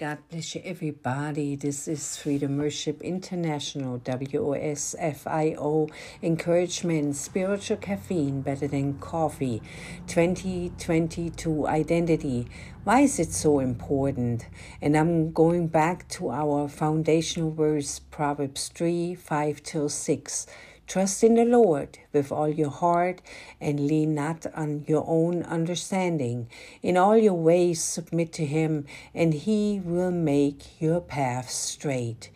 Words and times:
God 0.00 0.16
bless 0.30 0.54
you, 0.54 0.62
everybody. 0.64 1.56
This 1.56 1.86
is 1.86 2.16
Freedom 2.16 2.56
Worship 2.56 3.02
International, 3.02 3.98
WOSFIO, 3.98 5.90
encouragement, 6.22 7.16
spiritual 7.16 7.76
caffeine 7.76 8.40
better 8.40 8.66
than 8.66 8.98
coffee, 8.98 9.60
2022 10.06 11.66
identity. 11.66 12.48
Why 12.82 13.00
is 13.00 13.18
it 13.18 13.30
so 13.30 13.58
important? 13.58 14.46
And 14.80 14.96
I'm 14.96 15.32
going 15.32 15.66
back 15.68 16.08
to 16.16 16.30
our 16.30 16.66
foundational 16.66 17.50
verse, 17.50 17.98
Proverbs 17.98 18.68
3 18.68 19.14
5 19.16 19.62
till 19.62 19.90
6. 19.90 20.46
Trust 20.90 21.22
in 21.22 21.36
the 21.36 21.44
Lord 21.44 22.00
with 22.12 22.32
all 22.32 22.48
your 22.48 22.72
heart 22.72 23.22
and 23.60 23.86
lean 23.86 24.12
not 24.12 24.44
on 24.56 24.84
your 24.88 25.04
own 25.06 25.44
understanding. 25.44 26.48
In 26.82 26.96
all 26.96 27.16
your 27.16 27.34
ways 27.34 27.80
submit 27.80 28.32
to 28.32 28.44
Him, 28.44 28.86
and 29.14 29.32
He 29.32 29.80
will 29.84 30.10
make 30.10 30.82
your 30.82 31.00
path 31.00 31.48
straight. 31.48 32.32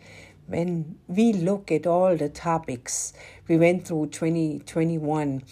When 0.47 0.97
we 1.05 1.33
look 1.33 1.69
at 1.69 1.85
all 1.85 2.15
the 2.15 2.29
topics 2.29 3.11
we 3.49 3.57
went 3.57 3.85
through 3.85 4.07
2021, 4.11 5.43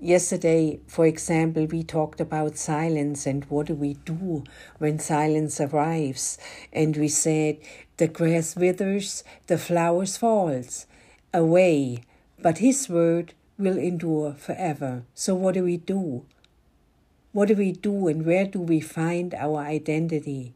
Yesterday, 0.00 0.78
for 0.86 1.06
example, 1.06 1.66
we 1.66 1.82
talked 1.82 2.20
about 2.20 2.56
silence 2.56 3.26
and 3.26 3.44
what 3.46 3.66
do 3.66 3.74
we 3.74 3.94
do 3.94 4.44
when 4.78 5.00
silence 5.00 5.60
arrives. 5.60 6.38
And 6.72 6.96
we 6.96 7.08
said, 7.08 7.56
the 7.96 8.06
grass 8.06 8.54
withers, 8.54 9.24
the 9.48 9.58
flowers 9.58 10.16
falls 10.16 10.86
away 11.32 12.02
but 12.40 12.58
His 12.58 12.88
word 12.88 13.34
will 13.58 13.78
endure 13.78 14.34
forever. 14.34 15.04
So, 15.14 15.34
what 15.34 15.54
do 15.54 15.64
we 15.64 15.76
do? 15.76 16.24
What 17.32 17.48
do 17.48 17.56
we 17.56 17.72
do 17.72 18.08
and 18.08 18.24
where 18.24 18.46
do 18.46 18.60
we 18.60 18.80
find 18.80 19.34
our 19.34 19.58
identity? 19.58 20.54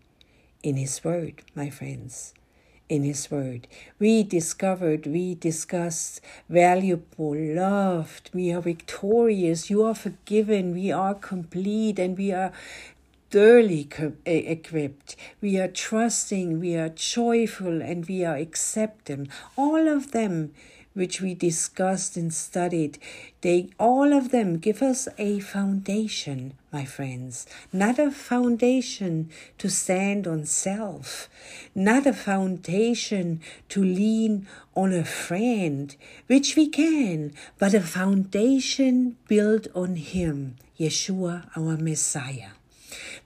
In 0.63 0.77
His 0.77 1.03
word, 1.03 1.43
my 1.55 1.71
friends. 1.71 2.35
In 2.89 3.03
His 3.03 3.31
word. 3.31 3.67
We 3.99 4.23
discovered, 4.23 5.07
we 5.07 5.35
discussed, 5.35 6.21
valuable, 6.49 7.35
loved, 7.37 8.31
we 8.33 8.53
are 8.53 8.61
victorious, 8.61 9.71
you 9.71 9.85
are 9.85 9.95
forgiven, 9.95 10.73
we 10.73 10.91
are 10.91 11.15
complete, 11.15 11.99
and 11.99 12.17
we 12.17 12.33
are 12.33 12.53
thoroughly 13.31 13.89
equipped. 14.25 15.17
We 15.41 15.59
are 15.59 15.69
trusting, 15.69 16.61
we 16.61 16.77
are 16.77 16.89
joyful, 16.89 17.83
and 17.83 18.07
we 18.07 18.25
are 18.25 18.37
accepting. 18.37 19.29
All 19.57 19.89
of 19.89 20.13
them 20.13 20.53
which 20.99 21.21
we 21.21 21.33
discussed 21.33 22.17
and 22.17 22.35
studied, 22.35 22.99
they 23.43 23.71
all 23.79 24.13
of 24.13 24.33
them 24.33 24.59
give 24.59 24.83
us 24.83 25.07
a 25.17 25.39
foundation, 25.39 26.53
my 26.73 26.85
friends, 26.85 27.47
not 27.73 28.01
a 28.01 28.11
foundation 28.11 29.31
to 29.59 29.71
stand 29.71 30.27
on 30.27 30.45
self, 30.45 31.29
not 31.73 32.05
a 32.05 32.13
foundation 32.13 33.41
to 33.69 33.81
lean 33.81 34.45
on 34.75 34.93
a 34.93 35.05
friend, 35.05 35.95
which 36.27 36.57
we 36.57 36.67
can, 36.69 37.33
but 37.61 37.75
a 37.75 37.81
foundation 37.81 39.17
built 39.29 39.69
on 39.77 39.95
Him, 39.95 40.57
Yeshua, 40.81 41.49
our 41.57 41.77
Messiah. 41.77 42.58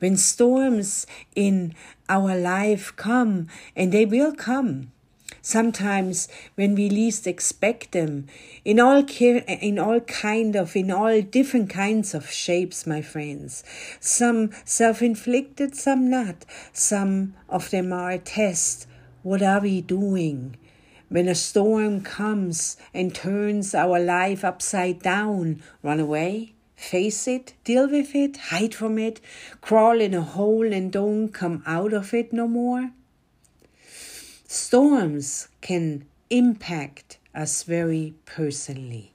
When 0.03 0.17
storms 0.17 1.06
in 1.36 1.77
our 2.08 2.36
life 2.36 2.92
come, 2.97 3.47
and 3.77 3.92
they 3.92 4.05
will 4.05 4.34
come, 4.34 4.91
sometimes 5.42 6.27
when 6.56 6.75
we 6.75 6.91
least 6.91 7.28
expect 7.28 7.92
them 7.92 8.27
in 8.64 8.80
all 8.80 9.05
in 9.06 9.78
all 9.78 10.00
kind 10.00 10.56
of 10.56 10.75
in 10.75 10.91
all 10.91 11.23
different 11.23 11.70
kinds 11.70 12.14
of 12.14 12.28
shapes 12.28 12.84
my 12.84 13.00
friends. 13.00 13.62
Some 14.00 14.51
self-inflicted 14.64 15.77
some 15.77 16.11
not. 16.11 16.46
Some 16.73 17.35
of 17.48 17.70
them 17.70 17.92
are 17.92 18.11
a 18.11 18.18
test. 18.18 18.89
What 19.23 19.41
are 19.41 19.61
we 19.61 19.83
doing? 19.83 20.57
When 21.11 21.29
a 21.29 21.36
storm 21.36 22.01
comes 22.01 22.77
and 22.92 23.14
turns 23.14 23.73
our 23.73 24.01
life 24.01 24.45
upside 24.45 25.01
down 25.01 25.62
run 25.80 26.01
away 26.01 26.55
face 26.82 27.28
it, 27.28 27.54
deal 27.64 27.88
with 27.88 28.14
it, 28.14 28.36
hide 28.36 28.74
from 28.74 28.98
it, 28.98 29.20
crawl 29.60 30.00
in 30.00 30.14
a 30.14 30.22
hole 30.22 30.72
and 30.72 30.92
don't 30.92 31.28
come 31.28 31.62
out 31.66 31.92
of 31.92 32.12
it 32.12 32.32
no 32.32 32.48
more? 32.48 32.90
Storms 34.46 35.48
can 35.60 36.04
impact 36.28 37.18
us 37.34 37.62
very 37.62 38.14
personally. 38.26 39.12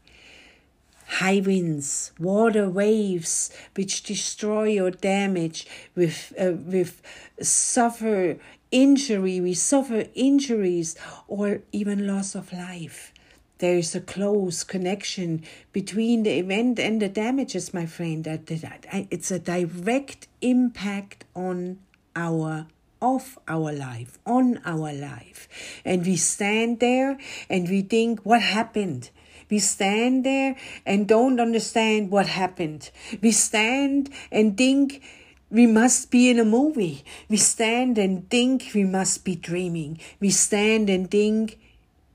High 1.08 1.40
winds, 1.40 2.12
water 2.20 2.70
waves, 2.70 3.52
which 3.76 4.04
destroy 4.04 4.80
or 4.80 4.92
damage, 4.92 5.68
with, 5.96 6.34
uh, 6.40 6.52
with 6.54 7.02
suffer 7.42 8.38
injury, 8.72 9.40
we 9.40 9.54
suffer 9.54 10.06
injuries 10.16 10.96
or 11.28 11.62
even 11.72 12.08
loss 12.08 12.36
of 12.36 12.52
life. 12.52 13.14
There 13.60 13.78
is 13.78 13.96
a 13.96 14.02
close 14.02 14.64
connection 14.64 15.44
between 15.74 16.24
the 16.24 16.38
event 16.38 16.80
and 16.80 17.02
the 17.02 17.10
damages, 17.10 17.74
my 17.74 17.86
friend. 17.86 18.28
It's 18.28 19.32
a 19.32 19.40
direct 19.40 20.28
impact 20.42 21.26
on 21.36 21.80
our 22.16 22.68
of 23.00 23.38
our 23.48 23.72
life, 23.72 24.18
on 24.26 24.60
our 24.66 24.92
life. 24.92 25.48
And 25.86 26.04
we 26.04 26.16
stand 26.16 26.80
there 26.80 27.18
and 27.48 27.70
we 27.70 27.82
think, 27.82 28.22
what 28.26 28.42
happened? 28.42 29.12
We 29.52 29.60
stand 29.60 30.26
there 30.26 30.56
and 30.86 31.08
don't 31.08 31.40
understand 31.40 32.10
what 32.10 32.26
happened. 32.26 32.90
We 33.22 33.32
stand 33.32 34.10
and 34.32 34.58
think 34.58 35.04
we 35.50 35.68
must 35.68 36.10
be 36.10 36.30
in 36.30 36.40
a 36.40 36.44
movie. 36.44 37.06
We 37.30 37.38
stand 37.38 37.98
and 37.98 38.30
think 38.30 38.72
we 38.74 38.84
must 38.84 39.24
be 39.24 39.36
dreaming. 39.36 40.00
We 40.20 40.32
stand 40.32 40.90
and 40.90 41.10
think 41.10 41.60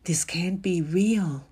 this 0.04 0.24
can't 0.24 0.62
be 0.62 0.82
real. 0.82 1.44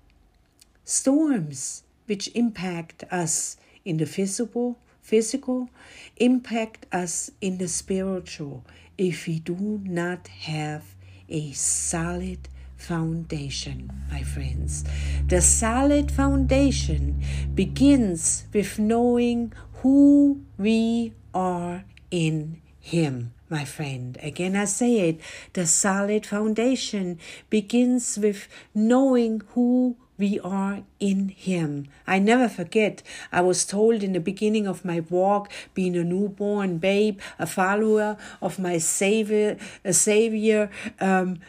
Storms 0.83 1.83
which 2.05 2.29
impact 2.35 3.03
us 3.11 3.57
in 3.85 3.97
the 3.97 4.05
physical, 4.05 4.77
physical, 5.01 5.69
impact 6.17 6.85
us 6.91 7.31
in 7.39 7.57
the 7.57 7.67
spiritual, 7.67 8.65
if 8.97 9.27
we 9.27 9.39
do 9.39 9.81
not 9.85 10.27
have 10.27 10.83
a 11.29 11.51
solid 11.53 12.49
foundation, 12.75 13.89
my 14.11 14.23
friends. 14.23 14.83
The 15.27 15.41
solid 15.41 16.11
foundation 16.11 17.23
begins 17.55 18.45
with 18.53 18.77
knowing 18.79 19.53
who 19.75 20.41
we 20.57 21.13
are 21.33 21.85
in 22.09 22.61
Him. 22.81 23.33
My 23.49 23.65
friend, 23.65 24.17
again 24.21 24.55
I 24.55 24.65
say 24.65 25.09
it, 25.09 25.21
the 25.53 25.65
solid 25.65 26.25
foundation 26.25 27.19
begins 27.49 28.17
with 28.17 28.47
knowing 28.73 29.41
who 29.49 29.97
we 30.17 30.39
are 30.39 30.83
in 30.99 31.29
Him. 31.29 31.87
I 32.05 32.19
never 32.19 32.47
forget, 32.47 33.01
I 33.31 33.41
was 33.41 33.65
told 33.65 34.03
in 34.03 34.13
the 34.13 34.19
beginning 34.19 34.67
of 34.67 34.85
my 34.85 35.01
walk, 35.09 35.51
being 35.73 35.97
a 35.97 36.03
newborn 36.03 36.77
babe, 36.77 37.19
a 37.39 37.45
follower 37.45 38.17
of 38.41 38.59
my 38.59 38.77
Savior, 38.77 39.57
a 39.83 39.93
Savior, 39.93 40.69
um, 40.99 41.39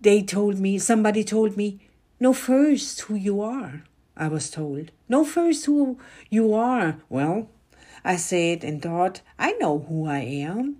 they 0.00 0.22
told 0.22 0.58
me, 0.58 0.78
somebody 0.78 1.24
told 1.24 1.56
me, 1.56 1.80
know 2.20 2.32
first 2.32 3.00
who 3.02 3.14
you 3.14 3.40
are. 3.40 3.82
I 4.16 4.28
was 4.28 4.50
told, 4.50 4.92
know 5.08 5.24
first 5.24 5.66
who 5.66 5.98
you 6.30 6.54
are. 6.54 6.98
Well, 7.08 7.50
I 8.06 8.16
said 8.16 8.62
and 8.62 8.80
thought, 8.80 9.20
I 9.36 9.52
know 9.54 9.80
who 9.80 10.06
I 10.06 10.20
am. 10.20 10.76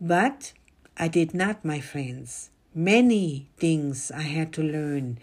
But 0.00 0.54
I 0.96 1.06
did 1.06 1.34
not, 1.34 1.64
my 1.64 1.80
friends. 1.80 2.48
Many 2.74 3.48
things 3.58 4.10
I 4.10 4.22
had 4.22 4.52
to 4.54 4.62
learn 4.62 5.18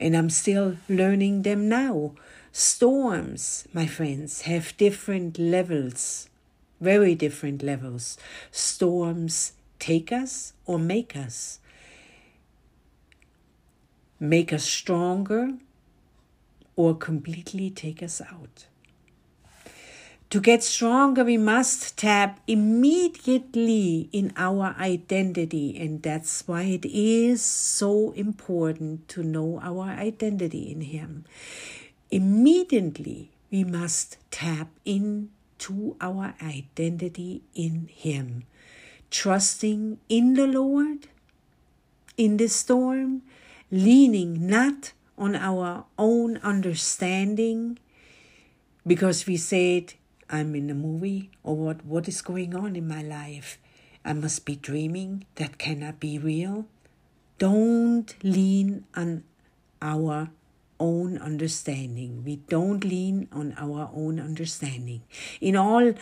and 0.00 0.16
I'm 0.16 0.30
still 0.30 0.78
learning 0.88 1.42
them 1.42 1.68
now. 1.68 2.12
Storms, 2.52 3.68
my 3.72 3.86
friends, 3.86 4.42
have 4.42 4.76
different 4.76 5.38
levels, 5.38 6.28
very 6.80 7.14
different 7.14 7.62
levels. 7.62 8.16
Storms 8.50 9.52
take 9.78 10.10
us 10.10 10.54
or 10.64 10.78
make 10.78 11.14
us, 11.16 11.60
make 14.18 14.52
us 14.52 14.64
stronger 14.64 15.54
or 16.76 16.96
completely 16.96 17.70
take 17.70 18.02
us 18.02 18.22
out. 18.22 18.66
To 20.30 20.40
get 20.40 20.62
stronger, 20.62 21.24
we 21.24 21.36
must 21.36 21.96
tap 21.98 22.38
immediately 22.46 24.08
in 24.12 24.32
our 24.36 24.76
identity, 24.78 25.76
and 25.76 26.00
that's 26.00 26.46
why 26.46 26.62
it 26.62 26.84
is 26.84 27.42
so 27.42 28.12
important 28.12 29.08
to 29.08 29.24
know 29.24 29.58
our 29.60 29.90
identity 29.90 30.70
in 30.70 30.82
Him. 30.82 31.24
Immediately, 32.12 33.32
we 33.50 33.64
must 33.64 34.18
tap 34.30 34.68
into 34.84 35.96
our 36.00 36.34
identity 36.40 37.42
in 37.56 37.88
Him, 37.92 38.44
trusting 39.10 39.98
in 40.08 40.34
the 40.34 40.46
Lord 40.46 41.08
in 42.16 42.36
the 42.36 42.46
storm, 42.46 43.22
leaning 43.72 44.46
not 44.46 44.92
on 45.18 45.34
our 45.34 45.86
own 45.98 46.36
understanding, 46.36 47.80
because 48.86 49.26
we 49.26 49.36
said 49.36 49.94
I'm 50.30 50.54
in 50.54 50.70
a 50.70 50.74
movie 50.74 51.30
or 51.42 51.56
what, 51.56 51.84
what 51.84 52.06
is 52.06 52.22
going 52.22 52.54
on 52.54 52.76
in 52.76 52.86
my 52.86 53.02
life. 53.02 53.58
I 54.04 54.12
must 54.12 54.46
be 54.46 54.54
dreaming. 54.54 55.26
That 55.34 55.58
cannot 55.58 55.98
be 55.98 56.18
real. 56.18 56.66
Don't 57.38 58.14
lean 58.22 58.84
on 58.94 59.24
our 59.82 60.30
own 60.78 61.18
understanding. 61.18 62.22
We 62.24 62.36
don't 62.36 62.84
lean 62.84 63.28
on 63.32 63.54
our 63.58 63.90
own 63.92 64.20
understanding. 64.20 65.02
In 65.40 65.56
all 65.56 65.94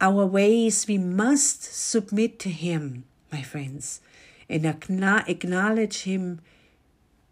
our 0.00 0.26
ways, 0.26 0.86
we 0.86 0.98
must 0.98 1.64
submit 1.64 2.38
to 2.40 2.50
Him, 2.50 3.04
my 3.32 3.42
friends, 3.42 4.00
and 4.48 4.66
acknowledge 4.66 6.02
Him 6.02 6.40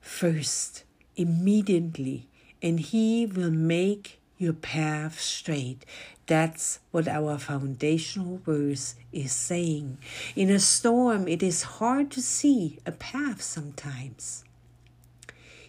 first, 0.01 0.85
immediately, 1.15 2.29
and 2.63 2.81
He 2.81 3.27
will 3.27 3.51
make 3.51 4.18
your 4.39 4.53
path 4.53 5.21
straight. 5.21 5.85
That's 6.27 6.79
what 6.91 7.09
our 7.09 7.39
foundational 7.39 8.39
verse 8.45 8.95
is 9.13 9.33
saying. 9.33 9.99
In 10.37 10.51
a 10.51 10.59
storm, 10.59 11.27
it 11.27 11.43
is 11.43 11.63
hard 11.63 12.11
to 12.13 12.23
see 12.23 12.79
a 12.87 12.93
path 12.93 13.43
sometimes. 13.43 14.45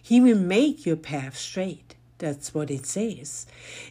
He 0.02 0.20
will 0.20 0.38
make 0.38 0.86
your 0.86 0.96
path 0.96 1.36
straight. 1.36 1.94
That's 2.18 2.52
what 2.52 2.70
it 2.70 2.84
says. 2.84 3.46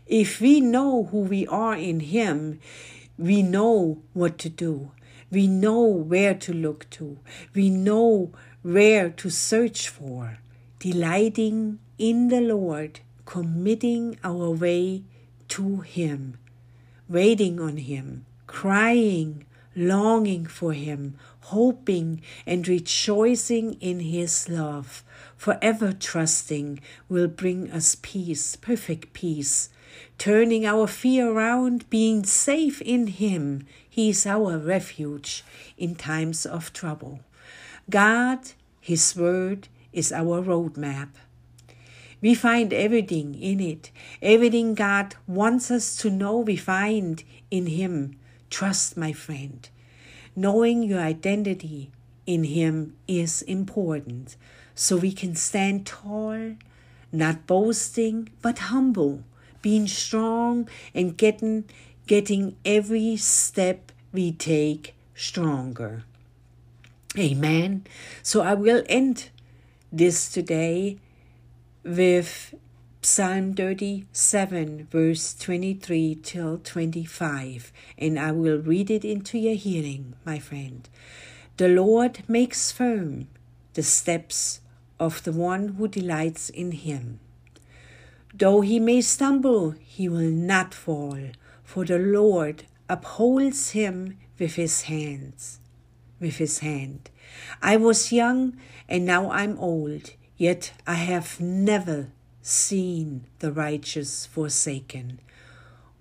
If 0.06 0.40
we 0.40 0.62
know 0.62 1.06
who 1.06 1.22
we 1.22 1.48
are 1.48 1.76
in 1.76 2.00
Him, 2.00 2.60
we 3.18 3.42
know 3.42 4.02
what 4.14 4.38
to 4.40 4.50
do. 4.50 4.92
We 5.32 5.48
know 5.48 5.82
where 5.82 6.34
to 6.36 6.54
look 6.54 6.90
to. 6.92 7.20
We 7.54 7.70
know 7.70 8.32
where 8.62 9.10
to 9.10 9.30
search 9.30 9.90
for. 9.90 10.40
Delighting 10.80 11.80
in 11.98 12.30
the 12.30 12.42
Lord, 12.42 13.02
committing 13.30 14.18
our 14.24 14.50
way 14.50 15.04
to 15.48 15.82
Him 15.82 16.36
waiting 17.10 17.60
on 17.60 17.78
Him, 17.78 18.26
crying, 18.48 19.46
longing 19.76 20.46
for 20.46 20.74
Him, 20.74 21.16
hoping 21.42 22.22
and 22.46 22.68
rejoicing 22.68 23.74
in 23.82 24.00
His 24.00 24.48
love, 24.48 25.04
forever 25.36 25.92
trusting 25.92 26.80
will 27.10 27.28
bring 27.28 27.72
us 27.72 27.98
peace, 28.02 28.56
perfect 28.56 29.12
peace. 29.14 29.70
Turning 30.18 30.66
our 30.66 30.86
fear 30.86 31.32
around, 31.32 31.90
being 31.90 32.24
safe 32.24 32.82
in 32.82 33.08
Him, 33.08 33.66
He 33.90 34.12
is 34.12 34.26
our 34.26 34.58
refuge 34.58 35.44
in 35.78 35.96
times 35.96 36.46
of 36.46 36.72
trouble. 36.72 37.22
God, 37.90 38.52
His 38.80 39.16
Word, 39.16 39.68
is 39.92 40.14
our 40.14 40.44
roadmap. 40.44 41.10
We 42.22 42.36
find 42.36 42.74
everything 42.74 43.36
in 43.36 43.60
it. 43.60 43.92
Everything 44.22 44.76
God 44.76 45.16
wants 45.26 45.72
us 45.72 45.96
to 45.98 46.10
know, 46.10 46.38
we 46.40 46.56
find 46.56 47.24
in 47.50 47.68
Him. 47.68 48.18
Trust, 48.50 48.98
my 48.98 49.14
friend. 49.14 49.70
Knowing 50.36 50.84
your 50.84 51.00
identity 51.00 51.92
in 52.26 52.44
Him 52.44 52.96
is 53.08 53.42
important 53.44 54.36
so 54.76 54.98
we 54.98 55.12
can 55.12 55.36
stand 55.36 55.86
tall, 55.86 56.56
not 57.12 57.48
boasting, 57.48 58.30
but 58.42 58.60
humble, 58.60 59.24
being 59.62 59.88
strong 59.88 60.70
and 60.94 61.18
getting, 61.18 61.66
getting 62.08 62.56
every 62.66 63.16
step 63.18 63.92
we 64.12 64.32
take 64.32 64.96
stronger. 65.16 66.04
Amen. 67.18 67.86
So 68.22 68.42
I 68.42 68.54
will 68.54 68.84
end 68.88 69.30
this 69.92 70.32
today 70.32 70.98
with 71.84 72.54
Psalm 73.02 73.54
37, 73.54 74.88
verse 74.92 75.34
23 75.36 76.20
till 76.22 76.58
25, 76.58 77.72
and 77.98 78.20
I 78.20 78.32
will 78.34 78.58
read 78.58 78.92
it 78.92 79.06
into 79.06 79.38
your 79.38 79.56
hearing, 79.56 80.16
my 80.26 80.40
friend. 80.40 80.88
The 81.58 81.70
Lord 81.70 82.24
makes 82.28 82.72
firm 82.72 83.28
the 83.74 83.84
steps 83.84 84.60
of 85.00 85.24
the 85.24 85.32
one 85.32 85.70
who 85.70 85.88
delights 85.88 86.50
in 86.50 86.74
him. 86.74 87.22
Though 88.34 88.62
he 88.62 88.80
may 88.80 89.02
stumble, 89.02 89.72
he 89.72 90.10
will 90.10 90.30
not 90.30 90.74
fall, 90.74 91.20
for 91.64 91.86
the 91.86 92.00
Lord 92.00 92.66
upholds 92.90 93.72
him 93.72 94.18
with 94.38 94.56
his 94.56 94.84
hands. 94.84 95.60
With 96.20 96.36
his 96.36 96.60
hand. 96.60 97.10
I 97.62 97.78
was 97.78 98.12
young, 98.12 98.58
and 98.90 99.06
now 99.06 99.32
I'm 99.32 99.58
old 99.58 100.12
Yet 100.40 100.72
I 100.88 100.94
have 100.94 101.42
never 101.42 102.08
seen 102.42 103.26
the 103.40 103.52
righteous 103.52 104.26
forsaken 104.26 105.20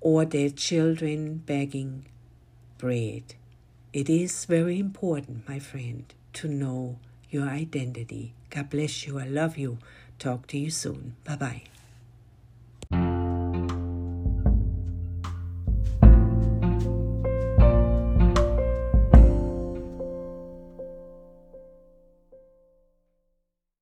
or 0.01 0.25
their 0.25 0.49
children 0.49 1.43
begging 1.45 2.07
bread. 2.79 3.35
It 3.93 4.09
is 4.09 4.45
very 4.45 4.79
important, 4.79 5.49
my 5.49 5.59
friend, 5.59 6.05
to 6.35 6.47
know 6.47 7.01
your 7.31 7.49
identity. 7.49 8.33
God 8.51 8.71
bless 8.71 9.09
you. 9.09 9.19
I 9.19 9.27
love 9.27 9.59
you. 9.59 9.79
Talk 10.21 10.47
to 10.49 10.59
you 10.59 10.71
soon. 10.71 11.17
Bye 11.25 11.37
bye. 11.37 11.63